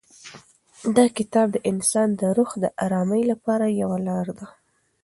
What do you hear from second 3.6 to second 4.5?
یوه لاره ده.